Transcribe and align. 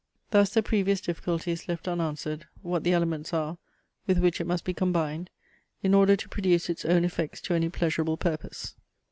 Thus 0.31 0.51
the 0.51 0.63
previous 0.63 0.99
difficulty 0.99 1.51
is 1.51 1.67
left 1.67 1.87
unanswered, 1.87 2.47
what 2.63 2.83
the 2.83 2.91
elements 2.91 3.35
are, 3.35 3.59
with 4.07 4.17
which 4.17 4.41
it 4.41 4.47
must 4.47 4.65
be 4.65 4.73
combined, 4.73 5.29
in 5.83 5.93
order 5.93 6.15
to 6.15 6.27
produce 6.27 6.71
its 6.71 6.83
own 6.85 7.05
effects 7.05 7.39
to 7.41 7.53
any 7.53 7.69
pleasurable 7.69 8.17
purpose. 8.17 8.73